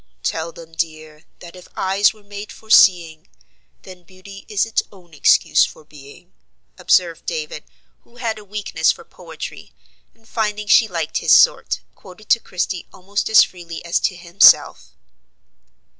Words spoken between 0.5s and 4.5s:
them, dear, that if eyes were made for seeing, "'Then beauty